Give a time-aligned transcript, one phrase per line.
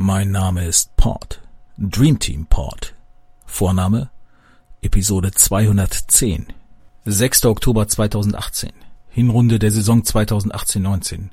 [0.00, 1.42] Mein Name ist Port.
[1.76, 2.94] Dream Team Port.
[3.44, 4.10] Vorname
[4.80, 6.46] Episode 210.
[7.04, 7.46] 6.
[7.46, 8.70] Oktober 2018.
[9.08, 11.30] Hinrunde der Saison 2018-19.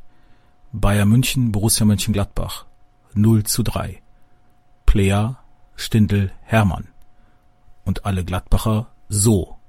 [0.72, 2.66] Bayern München, Borussia Mönchengladbach.
[3.14, 4.02] 0 zu 3.
[4.88, 5.38] Player
[5.76, 6.88] Stindl Hermann.
[7.84, 9.60] Und alle Gladbacher so.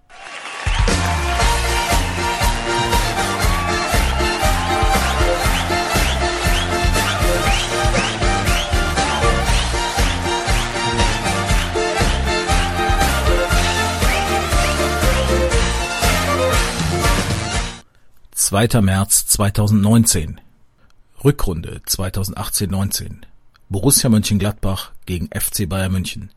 [18.49, 20.41] Zweiter März 2019.
[21.25, 23.23] Rückrunde 2018-19.
[23.69, 26.31] Borussia Mönchengladbach gegen FC Bayern München.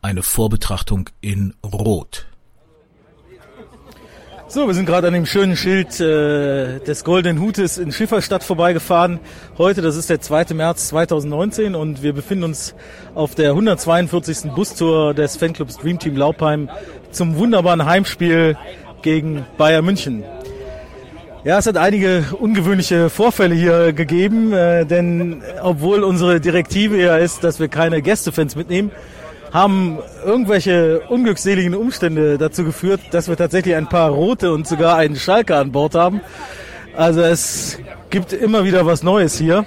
[0.00, 2.24] Eine Vorbetrachtung in Rot.
[4.48, 9.20] So, wir sind gerade an dem schönen Schild äh, des Goldenen Hutes in Schifferstadt vorbeigefahren.
[9.58, 10.54] Heute, das ist der 2.
[10.54, 12.74] März 2019 und wir befinden uns
[13.14, 14.52] auf der 142.
[14.52, 16.70] Bustour des Fanclubs Dream Team Laupheim
[17.10, 18.56] zum wunderbaren Heimspiel
[19.02, 20.24] gegen Bayern München.
[21.44, 27.42] Ja, es hat einige ungewöhnliche Vorfälle hier gegeben, äh, denn obwohl unsere Direktive ja ist,
[27.42, 28.92] dass wir keine Gästefans mitnehmen,
[29.52, 35.16] haben irgendwelche unglückseligen Umstände dazu geführt, dass wir tatsächlich ein paar rote und sogar einen
[35.16, 36.20] Schalke an Bord haben.
[36.96, 37.76] Also es
[38.10, 39.66] gibt immer wieder was Neues hier.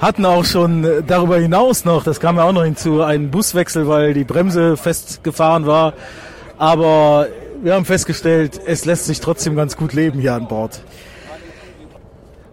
[0.00, 4.14] Hatten auch schon darüber hinaus noch, das kam ja auch noch hinzu, einen Buswechsel, weil
[4.14, 5.94] die Bremse festgefahren war.
[6.58, 7.26] Aber
[7.60, 10.80] wir haben festgestellt, es lässt sich trotzdem ganz gut leben hier an Bord.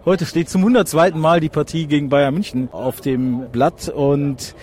[0.06, 1.10] Heute steht zum 102.
[1.16, 4.54] Mal die Partie gegen Bayern München auf dem Blatt und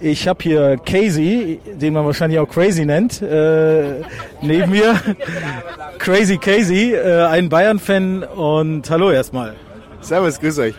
[0.00, 4.00] ich habe hier Casey, den man wahrscheinlich auch Crazy nennt, äh,
[4.40, 4.98] neben mir.
[5.98, 9.56] Crazy Casey, äh, ein Bayern-Fan und hallo erstmal.
[10.00, 10.74] Servus, grüß euch.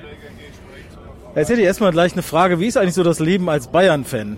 [1.35, 4.37] Jetzt hätte ich erstmal gleich eine Frage, wie ist eigentlich so das Leben als Bayern-Fan?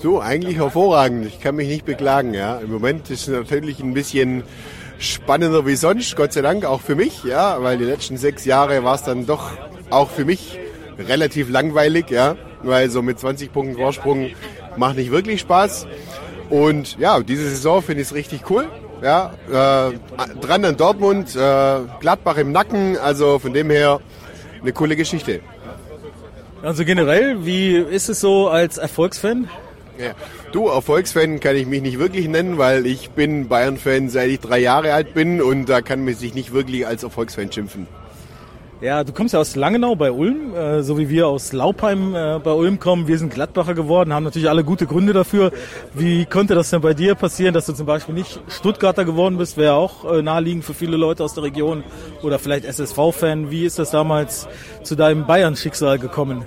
[0.00, 1.26] So, eigentlich hervorragend.
[1.26, 2.32] Ich kann mich nicht beklagen.
[2.32, 2.58] Ja.
[2.58, 4.44] Im Moment ist es natürlich ein bisschen
[5.02, 8.84] spannender wie sonst, Gott sei Dank, auch für mich, ja, weil die letzten sechs Jahre
[8.84, 9.50] war es dann doch
[9.90, 10.58] auch für mich
[10.98, 14.30] relativ langweilig, ja, weil so mit 20 Punkten Vorsprung
[14.76, 15.86] macht nicht wirklich Spaß.
[16.50, 18.68] Und ja, diese Saison finde ich es richtig cool.
[19.02, 24.00] Ja, äh, dran an Dortmund, äh, Gladbach im Nacken, also von dem her
[24.60, 25.40] eine coole Geschichte.
[26.62, 29.48] Also generell, wie ist es so als Erfolgsfan?
[30.02, 30.14] Ja.
[30.52, 34.58] Du, Erfolgsfan kann ich mich nicht wirklich nennen, weil ich bin Bayern-Fan seit ich drei
[34.58, 37.86] Jahre alt bin und da kann man sich nicht wirklich als Erfolgsfan schimpfen.
[38.82, 42.40] Ja, du kommst ja aus Langenau bei Ulm, äh, so wie wir aus Laupheim äh,
[42.42, 43.06] bei Ulm kommen.
[43.06, 45.52] Wir sind Gladbacher geworden, haben natürlich alle gute Gründe dafür.
[45.94, 49.56] Wie konnte das denn bei dir passieren, dass du zum Beispiel nicht Stuttgarter geworden bist?
[49.56, 51.84] Wäre auch äh, naheliegend für viele Leute aus der Region
[52.22, 53.52] oder vielleicht SSV-Fan.
[53.52, 54.48] Wie ist das damals
[54.82, 56.44] zu deinem Bayern-Schicksal gekommen?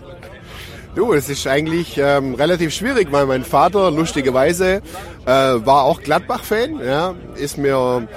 [0.95, 4.81] Du, es ist eigentlich ähm, relativ schwierig, weil mein Vater lustigerweise
[5.25, 6.79] äh, war auch Gladbach-Fan.
[6.79, 8.07] Ja, ist mir,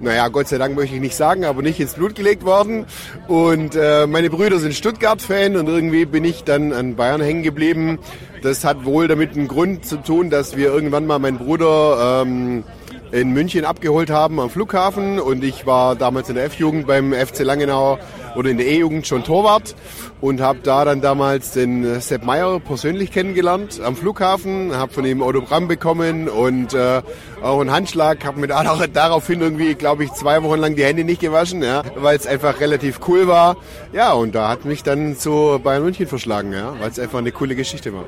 [0.00, 2.86] naja, Gott sei Dank möchte ich nicht sagen, aber nicht ins Blut gelegt worden.
[3.28, 8.00] Und äh, meine Brüder sind Stuttgart-Fan und irgendwie bin ich dann an Bayern hängen geblieben.
[8.42, 12.64] Das hat wohl damit einen Grund zu tun, dass wir irgendwann mal meinen Bruder ähm,
[13.12, 17.40] in München abgeholt haben am Flughafen und ich war damals in der F-Jugend beim FC
[17.40, 17.98] Langenau
[18.34, 19.74] oder in der E-Jugend schon Torwart
[20.20, 25.22] und habe da dann damals den Sepp Meyer persönlich kennengelernt am Flughafen, habe von ihm
[25.22, 27.02] Autogramm bekommen und äh,
[27.42, 31.20] auch einen Handschlag, habe auch daraufhin irgendwie, glaube ich, zwei Wochen lang die Hände nicht
[31.20, 33.56] gewaschen, ja, weil es einfach relativ cool war.
[33.92, 37.32] Ja, und da hat mich dann zu Bayern München verschlagen, ja, weil es einfach eine
[37.32, 38.04] coole Geschichte war.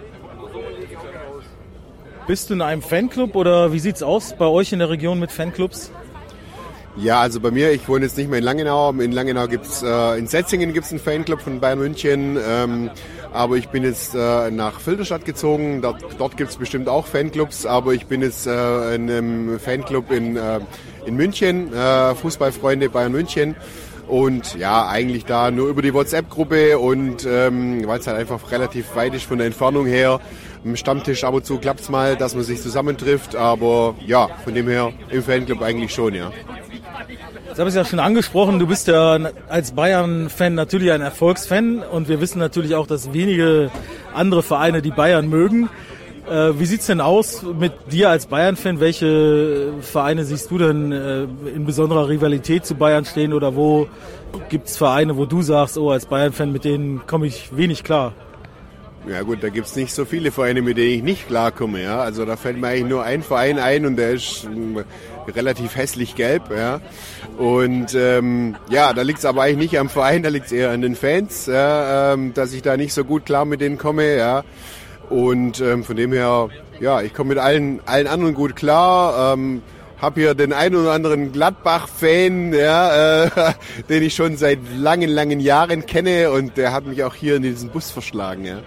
[2.28, 5.32] Bist du in einem Fanclub oder wie sieht's aus bei euch in der Region mit
[5.32, 5.90] Fanclubs?
[6.98, 8.90] Ja, also bei mir, ich wohne jetzt nicht mehr in Langenau.
[8.90, 12.36] In Langenau gibt's äh, in Setzingen gibt's einen Fanclub von Bayern München.
[12.46, 12.90] Ähm,
[13.32, 15.80] aber ich bin jetzt äh, nach Filderstadt gezogen.
[15.80, 17.64] Dort, dort gibt's bestimmt auch Fanclubs.
[17.64, 20.60] Aber ich bin jetzt äh, in einem Fanclub in, äh,
[21.06, 23.56] in München, äh, Fußballfreunde Bayern München.
[24.06, 28.94] Und ja, eigentlich da nur über die WhatsApp-Gruppe und ähm, weil es halt einfach relativ
[28.96, 30.20] weit ist von der Entfernung her.
[30.64, 33.36] Im Stammtisch ab und zu klappt's mal, dass man sich zusammentrifft.
[33.36, 36.30] Aber ja, von dem her im Fanclub eigentlich schon, ja.
[37.48, 38.58] Das habe ich ja schon angesprochen.
[38.58, 39.18] Du bist ja
[39.48, 43.70] als Bayern-Fan natürlich ein Erfolgsfan und wir wissen natürlich auch, dass wenige
[44.14, 45.68] andere Vereine die Bayern mögen.
[46.30, 48.80] Äh, wie sieht's denn aus mit dir als Bayern-Fan?
[48.80, 51.22] Welche Vereine siehst du denn äh,
[51.54, 53.88] in besonderer Rivalität zu Bayern stehen oder wo
[54.50, 58.12] gibt's Vereine, wo du sagst, oh, als Bayern-Fan, mit denen komme ich wenig klar?
[59.06, 61.82] Ja gut, da gibt's nicht so viele Vereine, mit denen ich nicht klarkomme.
[61.82, 62.00] Ja?
[62.00, 64.84] Also da fällt mir eigentlich nur ein Verein ein und der ist ähm,
[65.26, 66.50] relativ hässlich gelb.
[66.50, 66.80] Ja?
[67.38, 70.94] Und ähm, ja, da liegt's aber eigentlich nicht am Verein, da liegt's eher an den
[70.94, 72.12] Fans, ja?
[72.12, 74.16] ähm, dass ich da nicht so gut klar mit denen komme.
[74.16, 74.44] Ja?
[75.08, 76.48] Und ähm, von dem her,
[76.80, 79.34] ja, ich komme mit allen, allen anderen gut klar.
[79.34, 79.62] Ähm,
[80.00, 83.52] hab hier den einen oder anderen Gladbach-Fan, ja, äh,
[83.88, 87.42] den ich schon seit langen, langen Jahren kenne und der hat mich auch hier in
[87.42, 88.44] diesen Bus verschlagen.
[88.44, 88.58] Ja.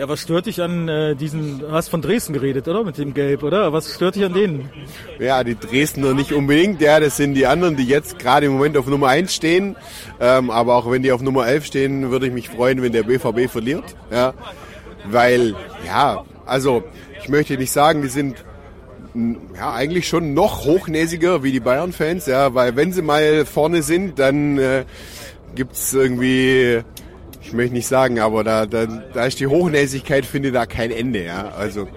[0.00, 2.84] Ja, was stört dich an äh, diesen, du hast von Dresden geredet, oder?
[2.84, 3.74] Mit dem Gelb, oder?
[3.74, 4.70] Was stört dich an denen?
[5.18, 8.78] Ja, die Dresdner nicht unbedingt, ja, das sind die anderen, die jetzt gerade im Moment
[8.78, 9.76] auf Nummer 1 stehen.
[10.18, 13.02] Ähm, aber auch wenn die auf Nummer 11 stehen, würde ich mich freuen, wenn der
[13.02, 13.84] BVB verliert.
[14.10, 14.32] Ja,
[15.04, 15.54] weil,
[15.84, 16.82] ja, also
[17.20, 18.42] ich möchte nicht sagen, die sind
[19.54, 24.18] ja, eigentlich schon noch hochnäsiger wie die Bayern-Fans, ja, weil wenn sie mal vorne sind,
[24.18, 24.86] dann äh,
[25.54, 26.84] gibt's irgendwie,
[27.50, 31.24] ich möchte nicht sagen, aber da, da, da ist die Hochnäsigkeit, finde da kein Ende,
[31.24, 31.88] ja, also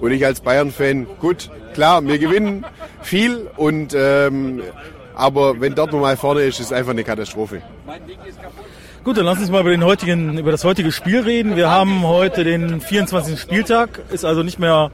[0.00, 2.64] und ich als Bayern-Fan, gut, klar, wir gewinnen
[3.02, 4.62] viel und ähm,
[5.14, 7.62] aber wenn Dortmund mal vorne ist, ist es einfach eine Katastrophe.
[9.04, 11.54] Gut, dann lass uns mal über, den heutigen, über das heutige Spiel reden.
[11.54, 13.40] Wir haben heute den 24.
[13.40, 14.90] Spieltag, ist also nicht mehr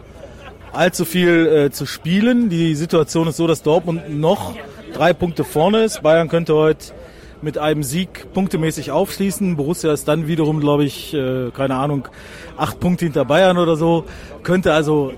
[0.75, 2.51] allzu viel äh, zu spielen.
[2.51, 4.55] Die Situation ist so, dass Dortmund noch
[4.93, 6.03] drei Punkte vorne ist.
[6.03, 6.93] Bayern könnte heute
[7.43, 9.57] mit einem Sieg punktemäßig aufschließen.
[9.57, 12.09] Borussia ist dann wiederum, glaube ich, äh, keine Ahnung,
[12.57, 14.05] acht Punkte hinter Bayern oder so.
[14.43, 15.13] Könnte also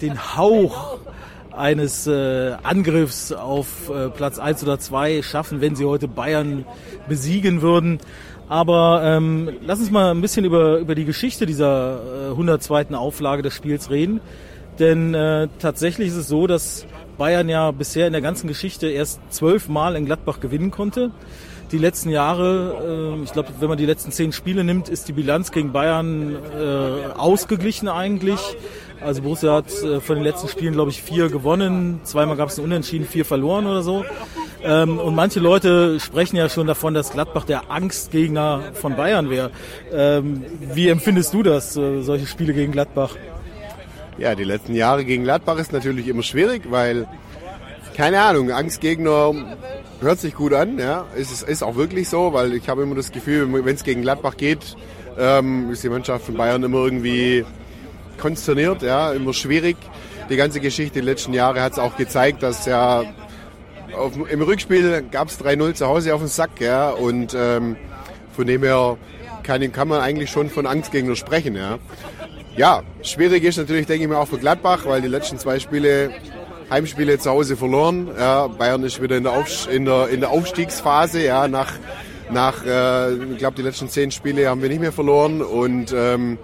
[0.00, 0.98] den Hauch
[1.54, 6.64] eines äh, Angriffs auf äh, Platz eins oder zwei schaffen, wenn sie heute Bayern
[7.08, 7.98] besiegen würden.
[8.48, 12.88] Aber ähm, lass uns mal ein bisschen über, über die Geschichte dieser äh, 102.
[12.94, 14.20] Auflage des Spiels reden.
[14.78, 16.86] Denn äh, tatsächlich ist es so, dass
[17.18, 21.10] Bayern ja bisher in der ganzen Geschichte erst zwölfmal in Gladbach gewinnen konnte.
[21.72, 25.12] Die letzten Jahre, äh, ich glaube, wenn man die letzten zehn Spiele nimmt, ist die
[25.12, 28.40] Bilanz gegen Bayern äh, ausgeglichen eigentlich.
[29.00, 32.58] Also Borussia hat äh, von den letzten Spielen, glaube ich, vier gewonnen, zweimal gab es
[32.58, 34.04] ein Unentschieden, vier verloren oder so.
[34.62, 39.50] Ähm, und manche Leute sprechen ja schon davon, dass Gladbach der Angstgegner von Bayern wäre.
[39.92, 40.44] Ähm,
[40.74, 43.16] wie empfindest du das, solche Spiele gegen Gladbach?
[44.18, 47.06] Ja, die letzten Jahre gegen Gladbach ist natürlich immer schwierig, weil,
[48.00, 49.34] keine Ahnung, Angstgegner
[50.00, 53.12] hört sich gut an, ja, ist, ist auch wirklich so, weil ich habe immer das
[53.12, 54.74] Gefühl, wenn es gegen Gladbach geht,
[55.18, 57.44] ähm, ist die Mannschaft von Bayern immer irgendwie
[58.16, 59.76] konsterniert, ja, immer schwierig.
[60.30, 63.04] Die ganze Geschichte die letzten Jahre hat es auch gezeigt, dass ja
[63.94, 67.76] auf, im Rückspiel gab es 3-0 zu Hause auf dem Sack, ja, und ähm,
[68.34, 68.96] von dem her
[69.42, 71.78] kann, kann man eigentlich schon von Angstgegner sprechen, ja.
[72.56, 76.12] Ja, schwierig ist natürlich, denke ich mal, auch für Gladbach, weil die letzten zwei Spiele,
[76.70, 78.08] Heimspiele zu Hause verloren.
[78.16, 81.24] Ja, Bayern ist wieder in der, Auf, in der, in der Aufstiegsphase.
[81.24, 81.72] Ja, nach,
[82.30, 85.42] nach äh, ich glaube, die letzten zehn Spiele haben wir nicht mehr verloren.
[85.42, 86.38] Und ähm,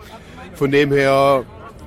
[0.54, 1.44] von dem her,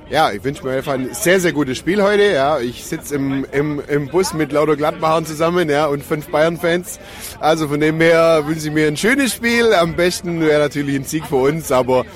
[0.08, 2.32] ja, ich wünsche mir einfach ein sehr, sehr gutes Spiel heute.
[2.32, 6.98] Ja, ich sitze im, im, im Bus mit lauter Gladbachern zusammen ja, und fünf Bayern-Fans.
[7.40, 9.74] Also von dem her wünsche ich mir ein schönes Spiel.
[9.74, 12.06] Am besten wäre natürlich ein Sieg für uns, aber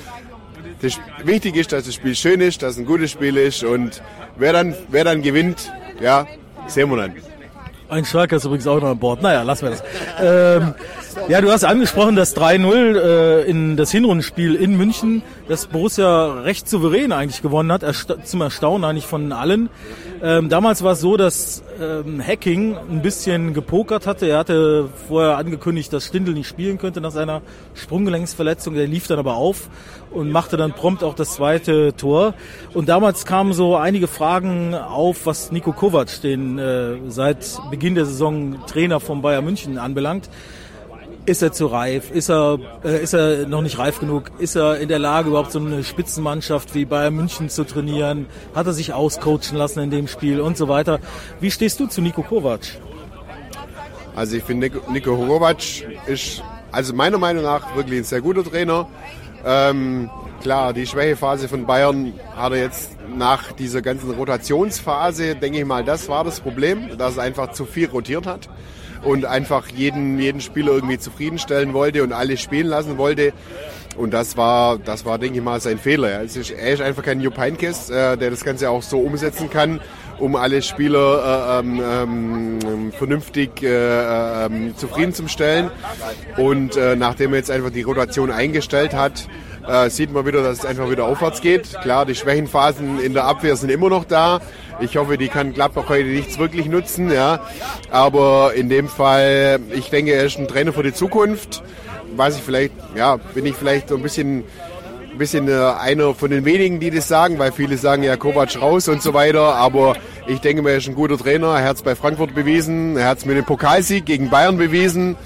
[0.81, 4.03] das wichtig ist, dass das Spiel schön ist, dass es ein gutes Spiel ist und
[4.37, 6.26] wer dann, wer dann gewinnt, ja,
[6.67, 7.14] sehen wir dann.
[7.88, 9.23] Ein Schalker ist übrigens auch noch an Bord.
[9.23, 9.85] Naja, lassen wir das.
[10.20, 10.75] Ähm,
[11.28, 16.69] ja, du hast angesprochen, das 3-0 äh, in das Hinrundenspiel in München, das Borussia recht
[16.69, 19.69] souverän eigentlich gewonnen hat, ersta zum Erstaunen eigentlich von allen.
[20.22, 24.26] Ähm, damals war es so, dass ähm, Hacking ein bisschen gepokert hatte.
[24.26, 27.43] Er hatte vorher angekündigt, dass Stindl nicht spielen könnte nach seiner
[27.75, 28.75] Sprunggelenksverletzung.
[28.75, 29.69] Der lief dann aber auf
[30.11, 32.35] und machte dann prompt auch das zweite Tor.
[32.73, 38.06] Und damals kamen so einige Fragen auf, was Nico Kovac, den äh, seit Beginn der
[38.06, 40.30] Saison Trainer von Bayern München anbelangt.
[41.26, 42.11] Ist er zu reif?
[42.11, 44.31] Ist er, äh, ist er noch nicht reif genug?
[44.38, 48.26] Ist er in der Lage, überhaupt so eine Spitzenmannschaft wie Bayern München zu trainieren?
[48.54, 51.00] Hat er sich auscoachen lassen in dem Spiel und so weiter?
[51.40, 52.61] Wie stehst du zu Nico Kovac?
[54.14, 55.62] Also ich finde, Nico Kovac
[56.07, 58.87] ist, also meiner Meinung nach, wirklich ein sehr guter Trainer.
[59.47, 60.11] Ähm,
[60.43, 65.85] klar, die Schwächephase von Bayern hat er jetzt nach dieser ganzen Rotationsphase, denke ich mal,
[65.85, 68.50] das war das Problem, dass er einfach zu viel rotiert hat
[69.04, 73.32] und einfach jeden, jeden Spieler irgendwie zufriedenstellen wollte und alle spielen lassen wollte.
[73.96, 76.11] Und das war, das war, denke ich mal, sein Fehler.
[76.11, 79.50] Er ist, er ist einfach kein Jupp Heynckes, äh, der das Ganze auch so umsetzen
[79.50, 79.80] kann,
[80.18, 85.70] um alle Spieler äh, ähm, ähm, vernünftig äh, ähm, zufriedenzustellen.
[86.37, 89.28] Und äh, nachdem er jetzt einfach die Rotation eingestellt hat,
[89.66, 91.80] äh, sieht man wieder, dass es einfach wieder aufwärts geht.
[91.82, 94.40] Klar, die Schwächenphasen in der Abwehr sind immer noch da.
[94.81, 97.11] Ich hoffe, die kann Gladbach heute nichts wirklich nutzen.
[97.11, 97.40] Ja.
[97.90, 101.62] Aber in dem Fall, ich denke, er ist ein Trainer für die Zukunft.
[102.16, 104.45] Weiß ich vielleicht, ja, bin ich vielleicht so ein bisschen
[105.14, 108.61] ein bisschen äh, einer von den wenigen, die das sagen, weil viele sagen ja Kovac
[108.61, 109.54] raus und so weiter.
[109.54, 109.95] Aber
[110.26, 111.57] ich denke mal, er ist ein guter Trainer.
[111.57, 112.97] Er hat es bei Frankfurt bewiesen.
[112.97, 115.16] Er hat es mit dem Pokalsieg gegen Bayern bewiesen.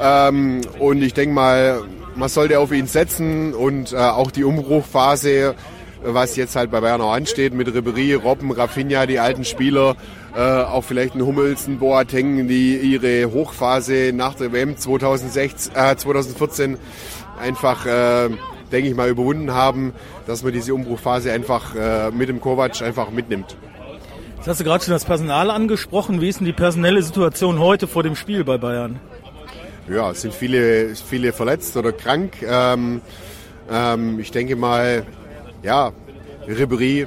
[0.00, 1.82] Ähm, und ich denke mal,
[2.14, 5.54] man sollte auf ihn setzen und äh, auch die Umbruchphase,
[6.04, 9.96] was jetzt halt bei Bayern auch ansteht, mit Ribery, Robben, Rafinha, die alten Spieler,
[10.36, 15.96] äh, auch vielleicht ein Hummels, ein Boateng, die ihre Hochphase nach der WM 2016, äh,
[15.96, 16.78] 2014
[17.40, 18.30] einfach, äh,
[18.70, 19.92] denke ich mal, überwunden haben,
[20.26, 23.56] dass man diese Umbruchphase einfach äh, mit dem Kovac einfach mitnimmt.
[24.36, 26.20] Jetzt hast du gerade schon das Personal angesprochen.
[26.20, 28.98] Wie ist denn die personelle Situation heute vor dem Spiel bei Bayern?
[29.88, 32.42] Ja, es sind viele, viele verletzt oder krank.
[32.42, 33.02] Ähm,
[33.70, 35.04] ähm, ich denke mal,
[35.62, 35.92] ja,
[36.46, 37.06] Ribery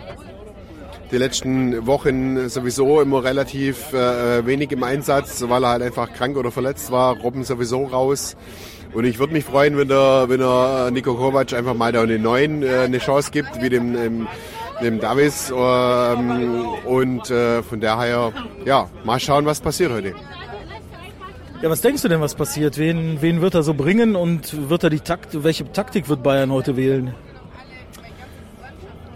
[1.12, 6.36] die letzten Wochen sowieso immer relativ äh, wenig im Einsatz, weil er halt einfach krank
[6.36, 7.18] oder verletzt war.
[7.18, 8.36] Robben sowieso raus.
[8.94, 12.22] Und ich würde mich freuen, wenn der, wenn der Nico Kovac einfach mal da den
[12.22, 14.28] neuen äh, eine Chance gibt, wie dem, dem,
[14.82, 15.54] dem Davis.
[15.56, 18.32] Ähm, und äh, von daher,
[18.66, 20.14] ja, mal schauen, was passiert heute.
[21.62, 22.78] Ja, was denkst du denn, was passiert?
[22.78, 26.52] Wen, wen wird er so bringen und wird er die Takt, welche Taktik wird Bayern
[26.52, 27.14] heute wählen?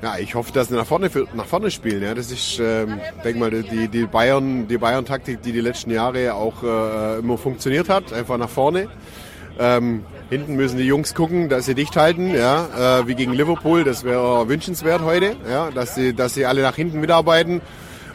[0.01, 2.01] Ja, ich hoffe, dass sie nach vorne, nach vorne spielen.
[2.01, 6.33] Ja, das ist, ähm, denk mal, die, die Bayern, die Bayern-Taktik, die die letzten Jahre
[6.33, 8.87] auch äh, immer funktioniert hat, einfach nach vorne.
[9.59, 13.83] Ähm, hinten müssen die Jungs gucken, dass sie dicht halten, ja, äh, wie gegen Liverpool.
[13.83, 17.61] Das wäre wünschenswert heute, ja, dass sie, dass sie alle nach hinten mitarbeiten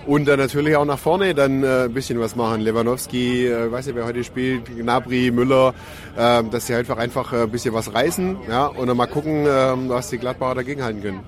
[0.07, 2.63] und dann natürlich auch nach vorne dann äh, ein bisschen was machen.
[2.63, 5.75] Lewandowski, äh, weiß nicht, wer heute spielt, Gnabry, Müller,
[6.17, 9.47] äh, dass sie einfach einfach äh, ein bisschen was reißen, ja, und dann mal gucken,
[9.47, 11.21] äh, was die Gladbacher dagegen halten können.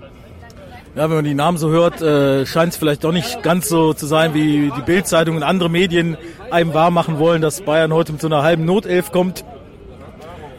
[0.96, 3.92] Ja, wenn man die Namen so hört, äh, scheint es vielleicht doch nicht ganz so
[3.92, 6.16] zu sein, wie die Bildzeitung und andere Medien
[6.50, 9.44] einem wahrmachen wollen, dass Bayern heute mit so einer halben Notelf kommt.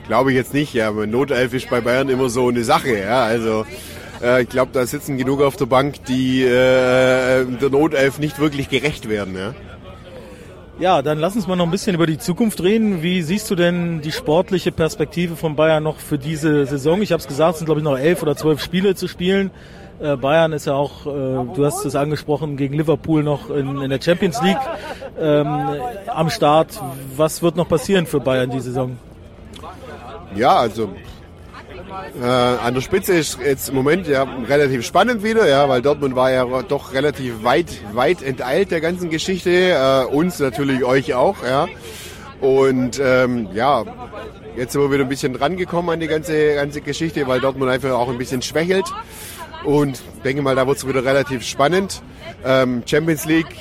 [0.07, 0.89] Glaube ich jetzt nicht, ja.
[0.89, 3.23] Aber Notelf ist bei Bayern immer so eine Sache, ja.
[3.23, 3.65] Also
[4.21, 8.69] äh, ich glaube, da sitzen genug auf der Bank, die äh, der Notelf nicht wirklich
[8.69, 9.55] gerecht werden, ja.
[10.79, 13.01] Ja, dann lass uns mal noch ein bisschen über die Zukunft reden.
[13.01, 17.01] Wie siehst du denn die sportliche Perspektive von Bayern noch für diese Saison?
[17.01, 19.49] Ich habe es gesagt, es sind glaube ich noch elf oder zwölf Spiele zu spielen.
[19.99, 23.89] Äh, Bayern ist ja auch, äh, du hast es angesprochen, gegen Liverpool noch in, in
[23.89, 24.57] der Champions League
[25.19, 25.47] ähm,
[26.07, 26.79] am Start.
[27.15, 28.97] Was wird noch passieren für Bayern die Saison?
[30.35, 30.89] Ja, also
[32.21, 36.15] äh, an der Spitze ist jetzt im Moment ja relativ spannend wieder, ja, weil Dortmund
[36.15, 39.49] war ja doch relativ weit, weit enteilt der ganzen Geschichte.
[39.49, 41.67] Äh, uns natürlich euch auch, ja.
[42.39, 43.83] Und ähm, ja,
[44.55, 47.91] jetzt sind wir wieder ein bisschen drangekommen an die ganze, ganze Geschichte, weil Dortmund einfach
[47.91, 48.85] auch ein bisschen schwächelt.
[49.63, 52.01] Und denke mal, da wird es wieder relativ spannend.
[52.45, 53.53] Ähm, Champions League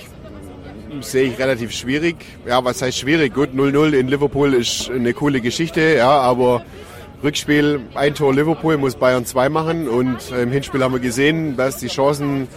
[1.01, 2.17] sehe ich relativ schwierig.
[2.47, 3.35] Ja, was heißt schwierig?
[3.35, 6.65] Gut, 0-0 in Liverpool ist eine coole Geschichte, ja, aber
[7.23, 11.79] Rückspiel, ein Tor Liverpool, muss Bayern 2 machen und im Hinspiel haben wir gesehen, dass
[11.79, 12.49] die Chancen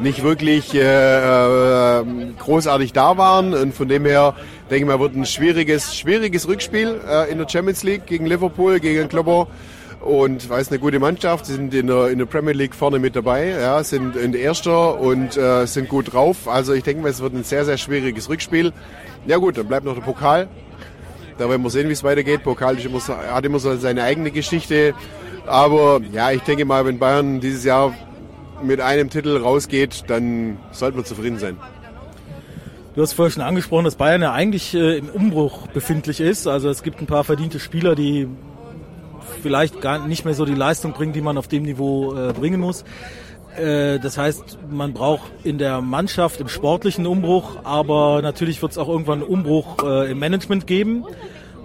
[0.00, 2.04] nicht wirklich äh, äh,
[2.38, 4.34] großartig da waren und von dem her
[4.70, 8.80] denke ich mal, wird ein schwieriges, schwieriges Rückspiel äh, in der Champions League gegen Liverpool,
[8.80, 9.48] gegen Klopper
[10.00, 12.98] und weil es eine gute Mannschaft, sie sind in der, in der Premier League vorne
[12.98, 16.46] mit dabei, ja, sind in der Erster und äh, sind gut drauf.
[16.46, 18.72] Also ich denke mal, es wird ein sehr, sehr schwieriges Rückspiel.
[19.26, 20.48] Ja gut, dann bleibt noch der Pokal.
[21.36, 22.42] Da werden wir sehen, wie es weitergeht.
[22.44, 24.94] Pokal immer so, hat immer so seine eigene Geschichte.
[25.46, 27.94] Aber ja, ich denke mal, wenn Bayern dieses Jahr
[28.62, 31.56] mit einem Titel rausgeht, dann sollten wir zufrieden sein.
[32.94, 36.46] Du hast vorher schon angesprochen, dass Bayern ja eigentlich äh, im Umbruch befindlich ist.
[36.46, 38.26] Also es gibt ein paar verdiente Spieler, die
[39.42, 42.60] vielleicht gar nicht mehr so die Leistung bringen, die man auf dem Niveau äh, bringen
[42.60, 42.84] muss.
[43.56, 48.78] Äh, das heißt, man braucht in der Mannschaft im sportlichen Umbruch, aber natürlich wird es
[48.78, 51.04] auch irgendwann einen Umbruch äh, im Management geben.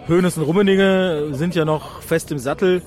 [0.08, 2.82] Hönes und Rummenigge sind ja noch fest im Sattel.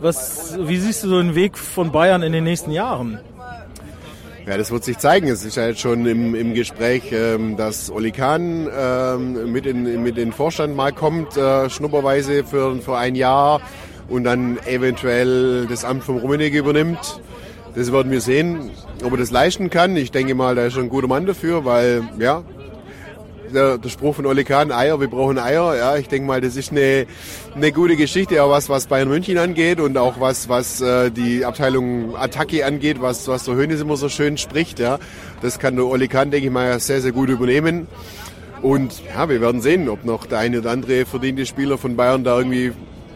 [0.00, 3.20] Was, wie siehst du so den Weg von Bayern in den nächsten Jahren?
[4.46, 5.26] Ja, das wird sich zeigen.
[5.26, 10.02] Es ist ja jetzt schon im, im Gespräch, ähm, dass Oli Kahn ähm, mit, in,
[10.02, 13.60] mit in den Vorstand mal kommt, äh, schnupperweise für, für ein Jahr
[14.08, 17.20] und dann eventuell das Amt vom Rummenigge übernimmt.
[17.74, 18.70] Das werden wir sehen,
[19.04, 19.96] ob er das leisten kann.
[19.96, 22.42] Ich denke mal, da ist schon ein guter Mann dafür, weil, ja,
[23.52, 25.76] der, der Spruch von Oli Kahn, Eier, wir brauchen Eier.
[25.76, 27.06] Ja, ich denke mal, das ist eine,
[27.54, 31.44] eine gute Geschichte, auch was, was Bayern München angeht und auch was, was äh, die
[31.44, 34.78] Abteilung Attacke angeht, was, was der Hönes immer so schön spricht.
[34.78, 34.98] Ja,
[35.42, 37.86] das kann der Oli Kahn, denke ich mal, sehr, sehr gut übernehmen.
[38.62, 42.24] Und ja, wir werden sehen, ob noch der eine oder andere verdiente Spieler von Bayern
[42.24, 42.72] da irgendwie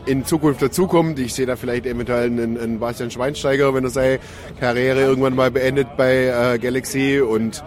[0.06, 1.18] in Zukunft dazukommt.
[1.18, 4.18] Ich sehe da vielleicht eventuell einen, einen Bastian Schweinsteiger, wenn er seine
[4.58, 7.62] Karriere irgendwann mal beendet bei äh, Galaxy und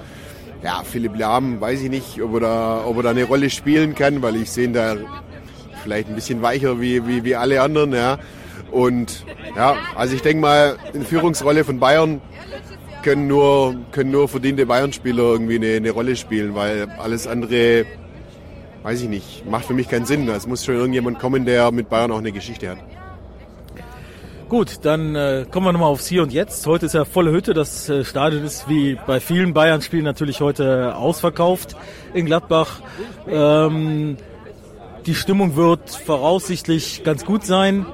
[0.64, 3.96] ja, Philipp Lahm, weiß ich nicht, ob er, da, ob er da eine Rolle spielen
[3.96, 4.96] kann, weil ich sehe ihn da
[5.84, 8.18] vielleicht ein bisschen weicher wie, wie, wie alle anderen, ja.
[8.72, 9.26] Und
[9.56, 12.22] ja, also ich denke mal, in Führungsrolle von Bayern
[13.04, 17.86] können nur, können nur verdiente Bayern-Spieler irgendwie eine, eine Rolle spielen, weil alles andere,
[18.84, 20.28] weiß ich nicht, macht für mich keinen Sinn.
[20.30, 22.78] Es muss schon irgendjemand kommen, der mit Bayern auch eine Geschichte hat.
[24.50, 26.68] Gut, dann äh, kommen wir nochmal aufs Hier und Jetzt.
[26.68, 27.56] Heute ist ja volle Hütte.
[27.56, 31.76] Das äh, Stadion ist wie bei vielen Bayern-Spielen natürlich heute ausverkauft
[32.14, 32.82] in Gladbach.
[33.28, 34.18] Ähm,
[35.08, 37.86] die Stimmung wird voraussichtlich ganz gut sein.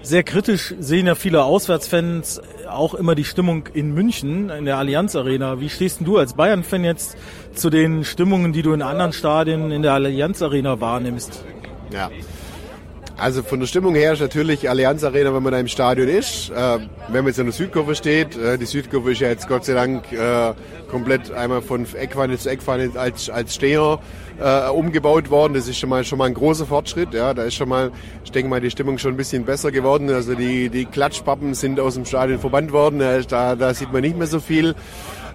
[0.00, 5.16] Sehr kritisch sehen ja viele Auswärtsfans auch immer die Stimmung in München, in der Allianz
[5.16, 5.60] Arena.
[5.60, 7.16] Wie stehst du als Bayern-Fan jetzt
[7.54, 11.44] zu den Stimmungen, die du in anderen Stadien in der Allianz Arena wahrnimmst?
[11.92, 12.10] Ja.
[13.18, 16.50] Also von der Stimmung her ist natürlich Allianz Arena, wenn man da im Stadion ist.
[16.50, 19.64] Äh, wenn man jetzt an der Südkurve steht, äh, die Südkurve ist ja jetzt Gott
[19.64, 20.54] sei Dank äh,
[20.88, 23.98] komplett einmal von Eckpfanne zu Eckpfanne als, als Steher
[24.40, 25.54] äh, umgebaut worden.
[25.54, 27.12] Das ist schon mal, schon mal ein großer Fortschritt.
[27.14, 27.90] Ja, da ist schon mal,
[28.24, 30.10] ich denke mal, die Stimmung schon ein bisschen besser geworden.
[30.10, 33.00] Also die, die Klatschpappen sind aus dem Stadion verbannt worden.
[33.28, 34.74] Da, da sieht man nicht mehr so viel.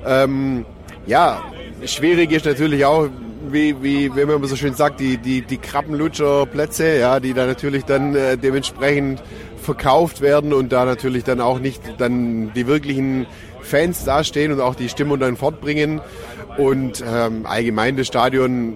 [0.05, 0.65] Ähm,
[1.05, 1.41] ja,
[1.85, 3.07] schwierig ist natürlich auch,
[3.49, 7.83] wie, wie, wie man so schön sagt, die, die, die Krabbenlutscherplätze, ja, die da natürlich
[7.83, 9.21] dann äh, dementsprechend
[9.61, 13.25] verkauft werden und da natürlich dann auch nicht dann die wirklichen
[13.61, 16.01] Fans dastehen und auch die Stimmung dann fortbringen.
[16.57, 18.75] Und ähm, allgemein das Stadion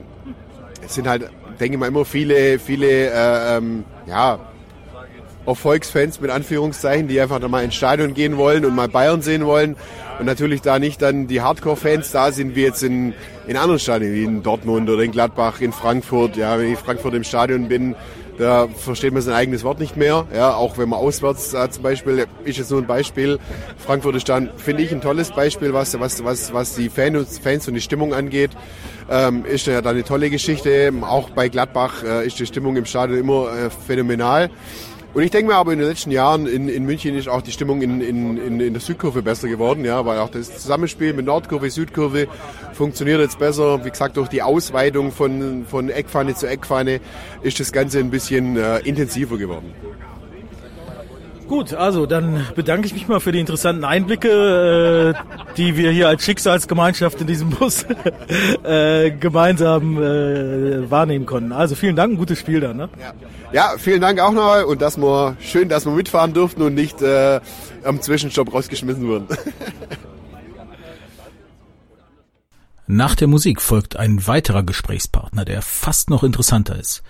[0.88, 1.30] es sind halt,
[1.60, 4.40] denke ich mal, immer viele, viele äh, ähm, ja,
[5.46, 9.76] Erfolgsfans mit Anführungszeichen, die einfach mal ins Stadion gehen wollen und mal Bayern sehen wollen.
[10.20, 13.14] Und natürlich da nicht dann die Hardcore-Fans da sind, wie jetzt in,
[13.48, 16.36] in anderen Stadien, wie in Dortmund oder in Gladbach, in Frankfurt.
[16.36, 17.96] Ja, wenn ich in Frankfurt im Stadion bin,
[18.38, 20.28] da versteht man sein eigenes Wort nicht mehr.
[20.34, 23.40] Ja, auch wenn man auswärts äh, zum Beispiel, ist jetzt nur ein Beispiel.
[23.78, 27.68] Frankfurt ist dann, finde ich, ein tolles Beispiel, was, was, was, was die Fans, Fans
[27.68, 28.52] und die Stimmung angeht.
[29.10, 30.94] Ähm, ist ja dann eine tolle Geschichte.
[31.02, 34.50] Auch bei Gladbach äh, ist die Stimmung im Stadion immer äh, phänomenal.
[35.18, 37.52] Und ich denke mir aber in den letzten Jahren in, in München ist auch die
[37.52, 41.26] Stimmung in, in, in, in der Südkurve besser geworden, ja, weil auch das Zusammenspiel mit
[41.26, 42.28] Nordkurve, Südkurve
[42.74, 43.84] funktioniert jetzt besser.
[43.84, 47.00] Wie gesagt, durch die Ausweitung von, von Eckpfanne zu Eckpfanne
[47.42, 49.74] ist das Ganze ein bisschen äh, intensiver geworden.
[51.48, 56.10] Gut, also dann bedanke ich mich mal für die interessanten Einblicke, äh, die wir hier
[56.10, 57.86] als Schicksalsgemeinschaft in diesem Bus
[58.64, 61.54] äh, gemeinsam äh, wahrnehmen konnten.
[61.54, 62.78] Also vielen Dank, ein gutes Spiel dann.
[62.78, 62.90] Ne?
[63.00, 63.14] Ja.
[63.54, 67.02] ja, vielen Dank auch noch und dass wir schön, dass wir mitfahren durften und nicht
[67.02, 67.40] äh,
[67.84, 69.28] am Zwischenstopp rausgeschmissen wurden.
[72.88, 77.04] Nach der Musik folgt ein weiterer Gesprächspartner, der fast noch interessanter ist.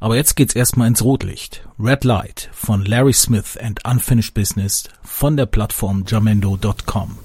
[0.00, 1.66] Aber jetzt geht's erstmal ins Rotlicht.
[1.78, 7.18] Red Light von Larry Smith and Unfinished Business von der Plattform jamendo.com.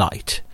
[0.00, 0.44] Light.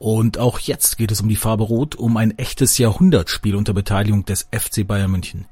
[0.00, 4.24] Und auch jetzt geht es um die Farbe Rot, um ein echtes Jahrhundertspiel unter Beteiligung
[4.24, 5.46] des FC Bayern München.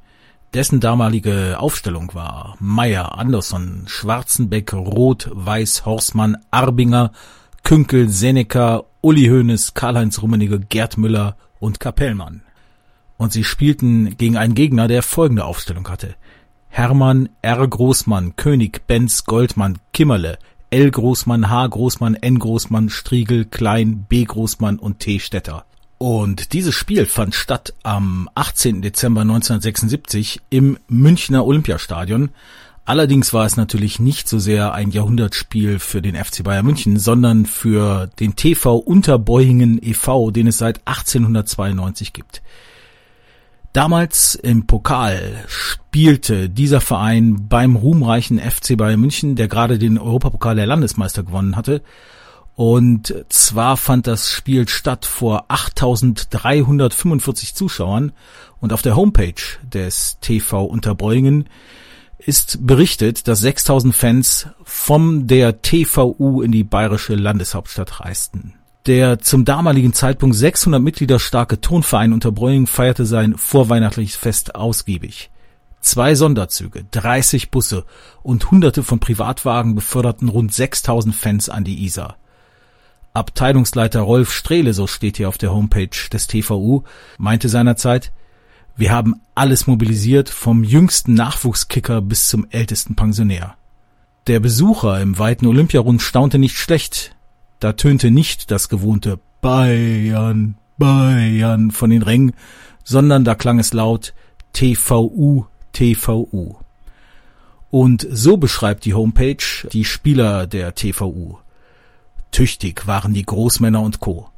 [0.54, 7.12] Dessen damalige Aufstellung war Meyer, Andersson, Schwarzenbeck, Roth, Weiß, Horstmann, Arbinger,
[7.62, 12.42] Künkel, Seneca, Uli Hoeneß, Karl-Heinz Rummenigge, Gerd Müller und Kapellmann.
[13.18, 16.16] Und sie spielten gegen einen Gegner, der folgende Aufstellung hatte.
[16.68, 17.68] Hermann, R.
[17.68, 20.38] Großmann, König, Benz, Goldmann, Kimmerle,
[20.70, 20.90] L.
[20.90, 21.66] Großmann, H.
[21.68, 22.38] Großmann, N.
[22.38, 24.24] Großmann, Striegel, Klein, B.
[24.24, 25.18] Großmann und T.
[25.18, 25.64] Stetter.
[25.98, 28.82] Und dieses Spiel fand statt am 18.
[28.82, 32.30] Dezember 1976 im Münchner Olympiastadion.
[32.84, 37.44] Allerdings war es natürlich nicht so sehr ein Jahrhundertspiel für den FC Bayern München, sondern
[37.44, 42.40] für den TV Unterbeuingen e.V., den es seit 1892 gibt.
[43.72, 50.56] Damals im Pokal spielte dieser Verein beim ruhmreichen FC Bayern München, der gerade den Europapokal
[50.56, 51.82] der Landesmeister gewonnen hatte.
[52.54, 58.12] Und zwar fand das Spiel statt vor 8345 Zuschauern
[58.58, 61.48] und auf der Homepage des TV Unterbeuingen
[62.18, 68.57] ist berichtet, dass 6000 Fans vom der TVU in die bayerische Landeshauptstadt reisten.
[68.88, 75.30] Der zum damaligen Zeitpunkt 600 Mitglieder starke Tonverein Unterbräuning feierte sein vorweihnachtliches Fest ausgiebig.
[75.82, 77.84] Zwei Sonderzüge, 30 Busse
[78.22, 82.16] und hunderte von Privatwagen beförderten rund 6000 Fans an die Isar.
[83.12, 86.84] Abteilungsleiter Rolf Strehle, so steht hier auf der Homepage des TVU,
[87.18, 88.10] meinte seinerzeit,
[88.74, 93.56] wir haben alles mobilisiert, vom jüngsten Nachwuchskicker bis zum ältesten Pensionär.
[94.28, 97.14] Der Besucher im weiten Olympiarund staunte nicht schlecht,
[97.60, 102.32] da tönte nicht das gewohnte Bayern, Bayern von den Rängen,
[102.84, 104.14] sondern da klang es laut
[104.52, 106.56] TVU, TVU.
[107.70, 111.38] Und so beschreibt die Homepage die Spieler der TVU.
[112.30, 114.28] Tüchtig waren die Großmänner und Co.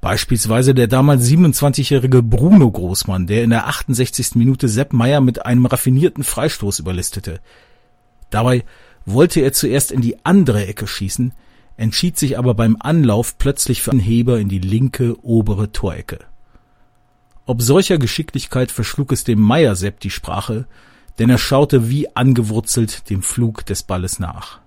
[0.00, 4.34] Beispielsweise der damals 27-jährige Bruno Großmann, der in der 68.
[4.34, 7.40] Minute Sepp Meyer mit einem raffinierten Freistoß überlistete.
[8.30, 8.64] Dabei
[9.04, 11.32] wollte er zuerst in die andere Ecke schießen,
[11.76, 16.20] entschied sich aber beim Anlauf plötzlich für einen Heber in die linke obere Torecke.
[17.44, 20.66] Ob solcher Geschicklichkeit verschlug es dem Meiersepp die Sprache,
[21.18, 24.60] denn er schaute wie angewurzelt dem Flug des Balles nach.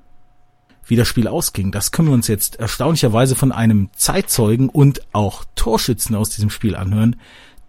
[0.85, 5.45] Wie das Spiel ausging, das können wir uns jetzt erstaunlicherweise von einem Zeitzeugen und auch
[5.55, 7.17] Torschützen aus diesem Spiel anhören,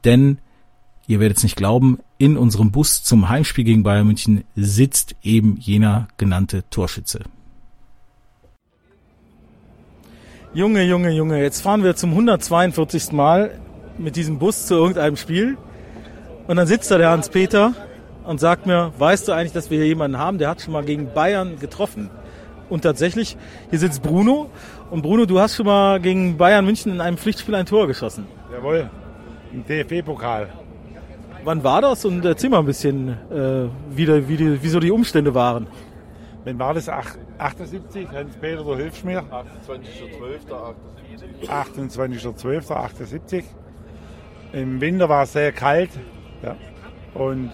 [0.05, 0.39] denn
[1.07, 5.57] ihr werdet es nicht glauben, in unserem Bus zum Heimspiel gegen Bayern München sitzt eben
[5.59, 7.25] jener genannte Torschütze.
[10.53, 13.13] Junge, Junge, Junge, jetzt fahren wir zum 142.
[13.13, 13.53] Mal
[13.99, 15.57] mit diesem Bus zu irgendeinem Spiel.
[16.49, 17.73] Und dann sitzt da der Hans-Peter
[18.25, 20.83] und sagt mir, weißt du eigentlich, dass wir hier jemanden haben, der hat schon mal
[20.83, 22.11] gegen Bayern getroffen?
[22.69, 23.37] Und tatsächlich,
[23.71, 24.51] hier sitzt Bruno.
[24.91, 28.27] Und Bruno, du hast schon mal gegen Bayern München in einem Pflichtspiel ein Tor geschossen.
[28.53, 28.91] Jawohl,
[29.53, 30.49] im DFB-Pokal.
[31.45, 32.05] Wann war das?
[32.05, 35.69] Und erzähl mal ein bisschen, äh, wie, die, wie, die, wie so die Umstände waren.
[36.45, 36.89] Wann war das?
[36.89, 38.09] 78?
[38.11, 39.23] Hans-Peter, du hilfst mir.
[41.43, 43.45] 28.12.78.
[44.53, 45.91] Im Winter war es sehr kalt.
[46.43, 46.57] Ja.
[47.15, 47.51] Und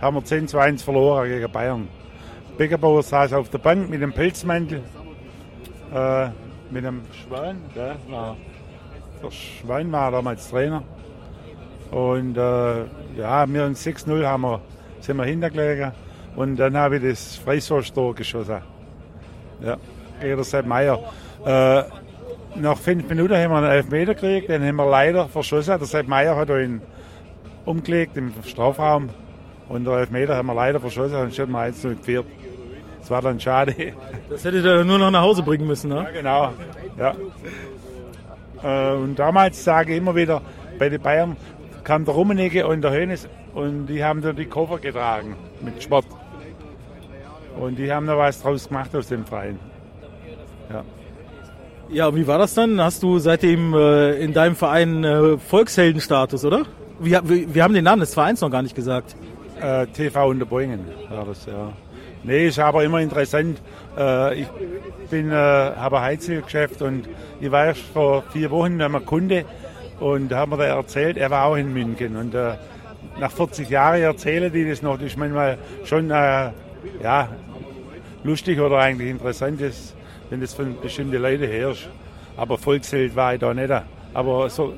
[0.00, 1.88] haben wir 10 zu 1 verloren gegen Bayern.
[2.56, 4.82] Beckerbauer saß auf der Bank mit dem Pelzmantel,
[5.94, 6.28] äh,
[6.70, 7.58] mit dem Schwein.
[7.74, 8.36] Der, war,
[9.22, 10.82] der Schwein war damals Trainer.
[11.90, 12.84] Und äh,
[13.16, 14.60] ja, wir uns 6-0 haben wir,
[15.00, 15.92] sind wir hintergelegen.
[16.36, 18.58] Und dann habe ich das Freistoßtor geschossen.
[19.62, 19.76] Ja,
[20.20, 20.98] gegen der Sepp Meier.
[21.44, 21.82] Äh,
[22.56, 25.78] nach fünf Minuten haben wir einen Elfmeter gekriegt, den haben wir leider verschossen.
[25.78, 26.80] Der Sepp Meier hat ihn
[27.64, 29.10] umgelegt im Strafraum.
[29.68, 32.26] Und der Elfmeter haben wir leider verschossen, dann steht man 1 geführt.
[33.00, 33.74] Das war dann schade.
[34.28, 36.06] Das hättet ihr nur noch nach Hause bringen müssen, ne?
[36.06, 36.52] Ja, genau.
[36.98, 37.14] Ja.
[38.62, 40.42] Äh, und damals sage ich immer wieder,
[40.78, 41.36] bei den Bayern
[41.84, 46.06] kam der Rummenigge und der Hönes und die haben da die Koffer getragen mit Sport.
[47.58, 49.58] Und die haben da was draus gemacht aus dem Verein.
[50.70, 50.84] Ja.
[51.92, 52.80] Ja, wie war das dann?
[52.80, 56.62] Hast du seitdem äh, in deinem Verein äh, Volksheldenstatus, oder?
[57.00, 59.16] Wir, wir, wir haben den Namen des Vereins noch gar nicht gesagt.
[59.60, 61.72] Äh, TV Unterbringen war das, ja.
[62.22, 63.60] Nee, ist aber immer interessant.
[63.98, 64.48] Äh, ich
[65.10, 67.08] bin, äh, habe ein Heizölgeschäft und
[67.40, 69.44] ich war erst vor vier Wochen bei einem Kunde
[69.98, 72.16] und da haben wir da erzählt, er war auch in München.
[72.16, 72.54] Und äh,
[73.18, 74.96] nach 40 Jahren erzählen die das noch.
[74.96, 76.10] Das ist manchmal schon
[77.02, 77.28] ja,
[78.24, 79.94] lustig oder eigentlich interessant, ist,
[80.28, 81.88] wenn das von bestimmten Leuten herrscht.
[82.36, 83.72] Aber Volksheld war ich da nicht.
[84.14, 84.74] Aber so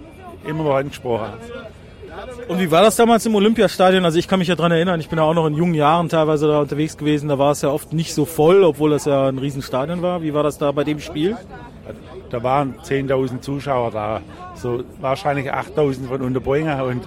[0.47, 1.33] immer noch angesprochen.
[2.49, 4.05] Und wie war das damals im Olympiastadion?
[4.05, 6.09] Also ich kann mich ja daran erinnern, ich bin ja auch noch in jungen Jahren
[6.09, 7.29] teilweise da unterwegs gewesen.
[7.29, 10.23] Da war es ja oft nicht so voll, obwohl das ja ein Riesenstadion war.
[10.23, 11.37] Wie war das da bei dem Spiel?
[12.33, 14.21] da waren 10.000 Zuschauer da.
[14.55, 17.05] So wahrscheinlich 8.000 von Unterbringer und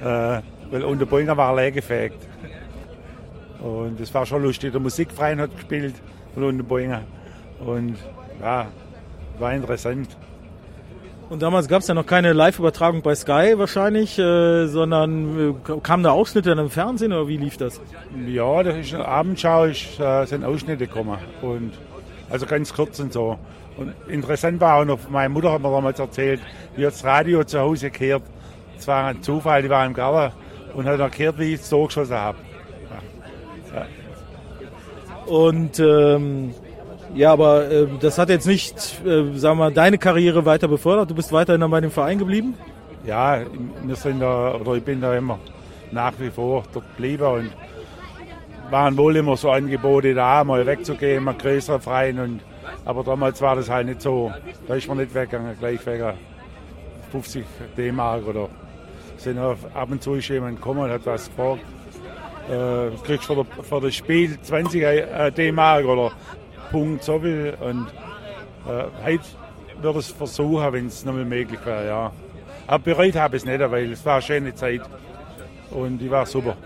[0.00, 2.29] äh, weil Unterbringer war leergefegt.
[3.62, 4.72] Und das war schon lustig.
[4.72, 5.94] Der Musikverein hat gespielt
[6.34, 7.02] von Unterbringer.
[7.64, 7.96] Und
[8.40, 8.68] ja,
[9.38, 10.16] war interessant.
[11.28, 16.02] Und damals gab es ja noch keine Live-Übertragung bei Sky wahrscheinlich, äh, sondern äh, kamen
[16.02, 17.80] da Ausschnitte dann im Fernsehen oder wie lief das?
[18.26, 21.18] Ja, das ist eine Abendschau, ist, äh, sind Ausschnitte gekommen.
[21.40, 21.72] Und
[22.30, 23.38] also ganz kurz und so.
[23.76, 26.40] Und interessant war auch noch, meine Mutter hat mir damals erzählt,
[26.74, 28.24] wie das Radio zu Hause gehört.
[28.76, 30.34] Es war ein Zufall, die war im Garten
[30.74, 32.38] und hat erklärt, wie ich es so geschossen habe.
[35.30, 36.52] Und ähm,
[37.14, 38.74] ja, aber äh, das hat jetzt nicht,
[39.06, 41.08] äh, sagen wir, deine Karriere weiter befördert.
[41.08, 42.54] Du bist weiterhin bei dem Verein geblieben?
[43.06, 43.40] Ja,
[43.84, 45.38] wir sind da, oder ich bin da immer
[45.92, 47.50] nach wie vor dort geblieben und
[48.70, 52.18] waren wohl immer so Angebote da, mal wegzugehen, mal größere Verein.
[52.18, 52.40] Und,
[52.84, 54.32] aber damals war das halt nicht so.
[54.66, 56.12] Da ist man nicht weggegangen, gleich wegen
[57.12, 57.44] 50
[57.76, 58.48] D-Mark oder
[59.16, 61.62] sind ab und zu ist jemand gekommen und hat was gefragt.
[62.50, 66.10] Äh, kriegst für, der, für das Spiel 20 äh, D-Mark oder
[66.72, 67.54] Punkt so viel.
[67.60, 67.86] Und
[68.66, 69.24] äh, heute
[69.80, 72.12] würde ich es versuchen, wenn es noch mal möglich wäre, ja.
[72.66, 74.80] Aber bereut habe ich es nicht, weil es war eine schöne Zeit
[75.70, 76.56] und die war super.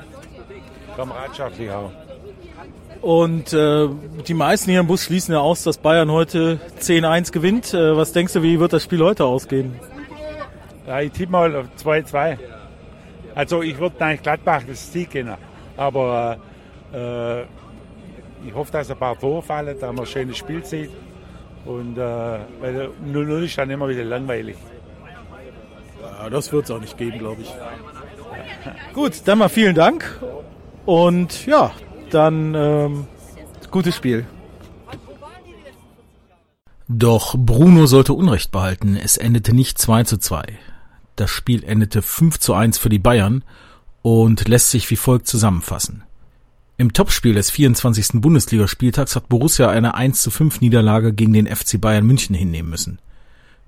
[0.97, 1.91] Kameradschaftlich auch.
[3.03, 3.89] Und äh,
[4.27, 7.75] die meisten hier im Bus schließen ja aus, dass Bayern heute 10-1 gewinnt.
[7.75, 9.75] Äh, was denkst du, wie wird das Spiel heute ausgehen?
[10.87, 12.39] Ja, ich tippe mal auf 2-2.
[13.35, 15.31] Also ich würde eigentlich Gladbach das Sieg gehen.
[15.77, 16.39] Aber
[16.93, 17.43] äh,
[18.47, 20.91] ich hoffe, dass ein paar Tore fallen, dass man ein schönes Spiel sieht.
[21.65, 24.57] Und äh, weil 0-0 ist dann immer wieder langweilig.
[26.03, 27.53] Ja, das wird es auch nicht geben, glaube ich.
[28.93, 30.21] Gut, dann mal vielen Dank.
[30.85, 31.71] Und ja,
[32.11, 33.07] dann ähm,
[33.71, 34.27] gutes Spiel.
[36.87, 38.97] Doch Bruno sollte Unrecht behalten.
[38.97, 40.45] Es endete nicht 2 zu 2.
[41.17, 43.43] Das Spiel endete 5 zu 1 für die Bayern
[44.05, 46.05] und lässt sich wie folgt zusammenfassen.
[46.77, 48.21] Im Topspiel des 24.
[48.21, 52.99] Bundesligaspieltags hat Borussia eine 1 zu 5 Niederlage gegen den FC Bayern München hinnehmen müssen.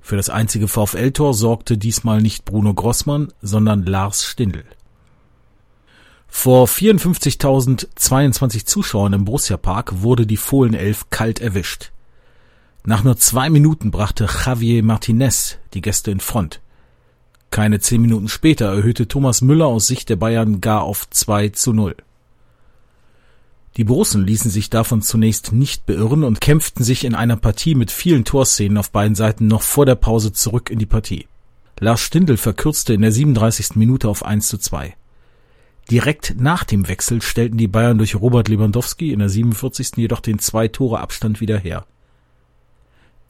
[0.03, 4.65] Für das einzige VfL-Tor sorgte diesmal nicht Bruno Grossmann, sondern Lars Stindl.
[6.29, 11.93] Vor 54.022 Zuschauern im Borussia Park wurde die Fohlenelf kalt erwischt.
[12.85, 16.61] Nach nur zwei Minuten brachte Javier Martinez die Gäste in Front.
[17.51, 21.73] Keine zehn Minuten später erhöhte Thomas Müller aus Sicht der Bayern gar auf 2 zu
[21.73, 21.97] 0.
[23.77, 27.91] Die Borussen ließen sich davon zunächst nicht beirren und kämpften sich in einer Partie mit
[27.91, 31.27] vielen Torszenen auf beiden Seiten noch vor der Pause zurück in die Partie.
[31.79, 33.77] Lars Stindl verkürzte in der 37.
[33.77, 34.95] Minute auf 1 zu 2.
[35.91, 39.93] Direkt nach dem Wechsel stellten die Bayern durch Robert Lewandowski in der 47.
[39.97, 41.87] jedoch den zwei Tore Abstand wieder her.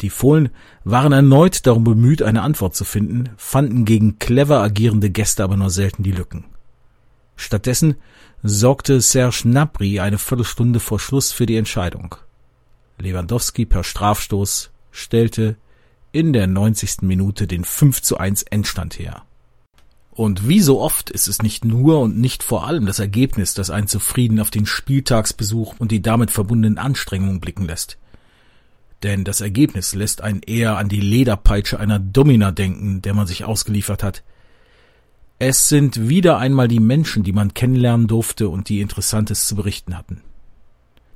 [0.03, 0.51] Die Fohlen
[0.85, 5.71] waren erneut darum bemüht, eine Antwort zu finden, fanden gegen clever agierende Gäste aber nur
[5.71, 6.45] selten die Lücken.
[7.37, 7.97] Stattdessen
[8.43, 12.17] sorgte Serge Gnabry eine Viertelstunde vor Schluss für die Entscheidung.
[12.99, 15.57] Lewandowski per Strafstoß stellte
[16.13, 17.03] in der 90.
[17.03, 19.23] Minute den 5 zu 1 Endstand her.
[20.11, 23.69] Und wie so oft ist es nicht nur und nicht vor allem das Ergebnis, das
[23.69, 27.99] einen zufrieden auf den Spieltagsbesuch und die damit verbundenen Anstrengungen blicken lässt.
[29.07, 33.45] Denn das Ergebnis lässt einen eher an die Lederpeitsche einer Domina denken, der man sich
[33.45, 34.23] ausgeliefert hat–
[35.39, 39.97] es sind wieder einmal die Menschen, die man kennenlernen durfte und die Interessantes zu berichten
[39.97, 40.23] hatten.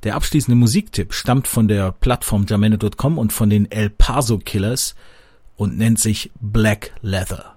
[0.02, 4.94] Der abschließende Musiktipp stammt von der Plattform jamene.com und von den El Paso Killers
[5.56, 7.56] und nennt sich Black Leather.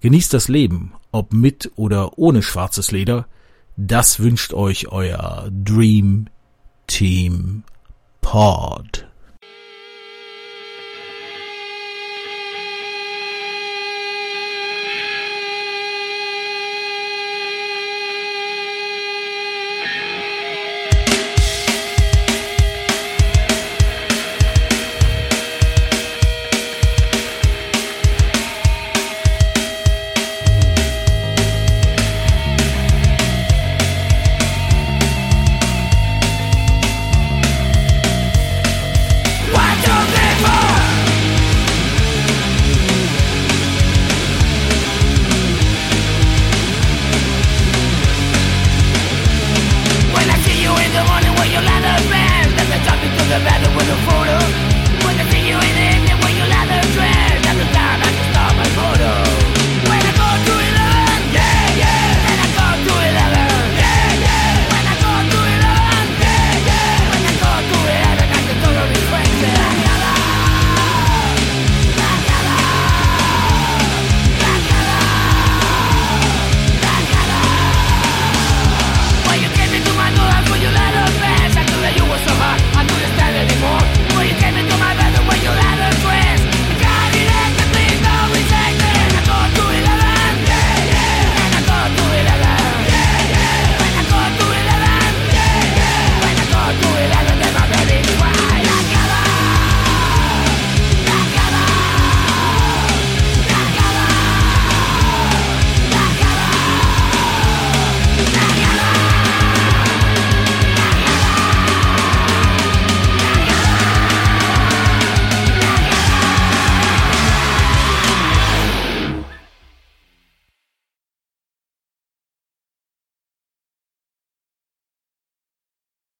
[0.00, 3.26] Genießt das Leben, ob mit oder ohne schwarzes Leder,
[3.76, 6.26] das wünscht euch euer Dream
[6.86, 7.64] Team
[8.20, 9.06] Pod.